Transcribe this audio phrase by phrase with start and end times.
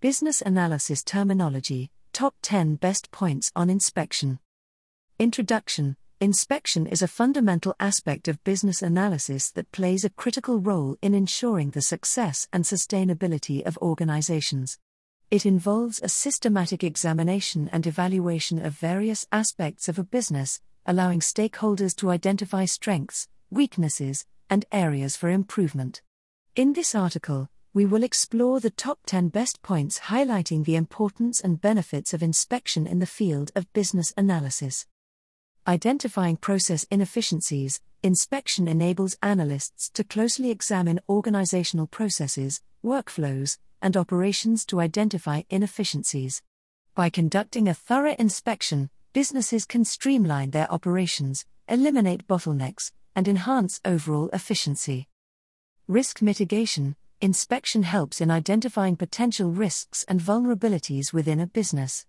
[0.00, 4.38] Business Analysis Terminology Top 10 Best Points on Inspection.
[5.18, 11.16] Introduction Inspection is a fundamental aspect of business analysis that plays a critical role in
[11.16, 14.78] ensuring the success and sustainability of organizations.
[15.32, 21.96] It involves a systematic examination and evaluation of various aspects of a business, allowing stakeholders
[21.96, 26.02] to identify strengths, weaknesses, and areas for improvement.
[26.54, 31.60] In this article, we will explore the top 10 best points highlighting the importance and
[31.60, 34.86] benefits of inspection in the field of business analysis.
[35.66, 44.80] Identifying process inefficiencies, inspection enables analysts to closely examine organizational processes, workflows, and operations to
[44.80, 46.42] identify inefficiencies.
[46.94, 54.30] By conducting a thorough inspection, businesses can streamline their operations, eliminate bottlenecks, and enhance overall
[54.32, 55.06] efficiency.
[55.86, 62.06] Risk mitigation inspection helps in identifying potential risks and vulnerabilities within a business.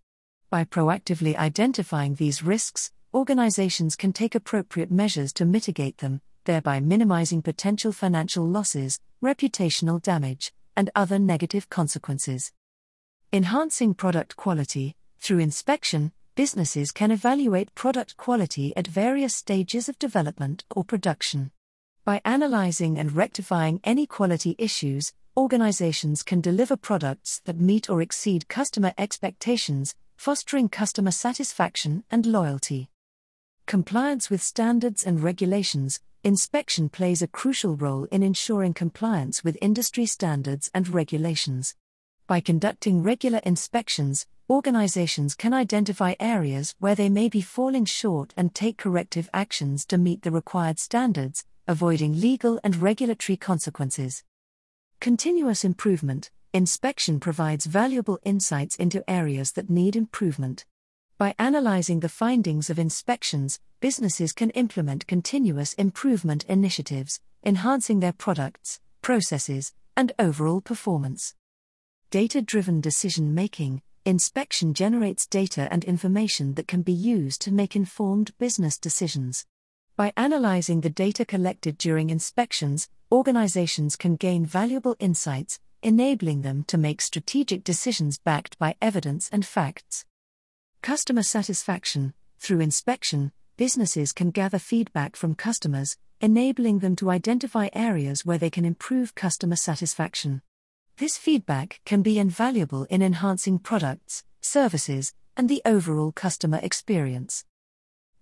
[0.51, 7.41] By proactively identifying these risks, organizations can take appropriate measures to mitigate them, thereby minimizing
[7.41, 12.51] potential financial losses, reputational damage, and other negative consequences.
[13.33, 20.66] Enhancing product quality through inspection, businesses can evaluate product quality at various stages of development
[20.69, 21.51] or production.
[22.09, 28.49] By analyzing and rectifying any quality issues, organizations can deliver products that meet or exceed
[28.49, 32.89] customer expectations, fostering customer satisfaction and loyalty.
[33.67, 40.07] Compliance with standards and regulations, inspection plays a crucial role in ensuring compliance with industry
[40.07, 41.75] standards and regulations.
[42.25, 48.55] By conducting regular inspections, organizations can identify areas where they may be falling short and
[48.55, 54.23] take corrective actions to meet the required standards, avoiding legal and regulatory consequences.
[55.00, 60.66] Continuous improvement inspection provides valuable insights into areas that need improvement.
[61.20, 68.79] By analyzing the findings of inspections, businesses can implement continuous improvement initiatives, enhancing their products,
[69.03, 71.35] processes, and overall performance.
[72.09, 77.75] Data driven decision making inspection generates data and information that can be used to make
[77.75, 79.46] informed business decisions.
[79.99, 86.77] By analyzing the data collected during inspections, organizations can gain valuable insights, enabling them to
[86.77, 90.05] make strategic decisions backed by evidence and facts.
[90.81, 98.25] Customer satisfaction Through inspection, businesses can gather feedback from customers, enabling them to identify areas
[98.25, 100.41] where they can improve customer satisfaction.
[100.95, 107.43] This feedback can be invaluable in enhancing products, services, and the overall customer experience.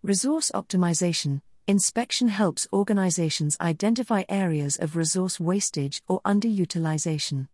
[0.01, 7.50] Resource optimization Inspection helps organizations identify areas of resource wastage or underutilization.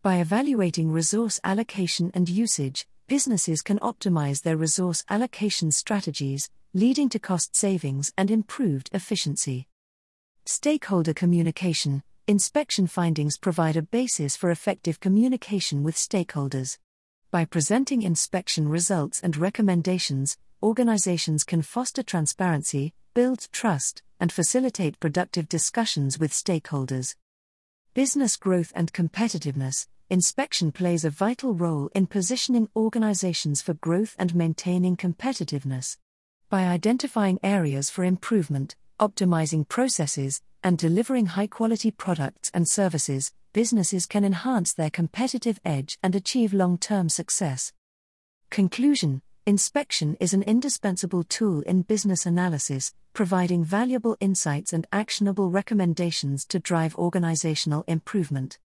[0.00, 7.18] By evaluating resource allocation and usage, businesses can optimize their resource allocation strategies, leading to
[7.18, 9.68] cost savings and improved efficiency.
[10.46, 16.78] Stakeholder communication Inspection findings provide a basis for effective communication with stakeholders.
[17.30, 25.48] By presenting inspection results and recommendations, organizations can foster transparency, build trust, and facilitate productive
[25.48, 27.14] discussions with stakeholders.
[27.94, 34.34] Business growth and competitiveness inspection plays a vital role in positioning organizations for growth and
[34.34, 35.96] maintaining competitiveness.
[36.48, 44.06] By identifying areas for improvement, optimizing processes, and delivering high quality products and services, businesses
[44.06, 47.72] can enhance their competitive edge and achieve long term success.
[48.50, 56.44] Conclusion Inspection is an indispensable tool in business analysis, providing valuable insights and actionable recommendations
[56.44, 58.58] to drive organizational improvement.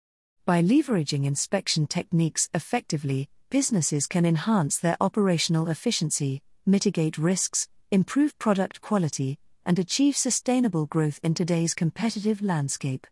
[0.46, 8.82] By leveraging inspection techniques effectively, businesses can enhance their operational efficiency, mitigate risks, improve product
[8.82, 13.08] quality, and achieve sustainable growth in today's competitive landscape.